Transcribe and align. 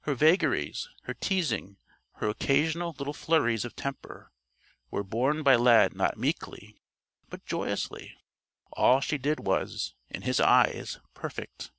Her 0.00 0.14
vagaries, 0.16 0.88
her 1.04 1.14
teasing, 1.14 1.76
her 2.14 2.28
occasional 2.28 2.96
little 2.98 3.12
flurries 3.14 3.64
of 3.64 3.76
temper, 3.76 4.32
were 4.90 5.04
borne 5.04 5.44
by 5.44 5.54
Lad 5.54 5.94
not 5.94 6.16
meekly, 6.18 6.82
but 7.30 7.46
joyously. 7.46 8.16
All 8.72 9.00
she 9.00 9.18
did 9.18 9.38
was, 9.38 9.94
in 10.10 10.22
his 10.22 10.40
eyes, 10.40 10.98
perfect. 11.14 11.70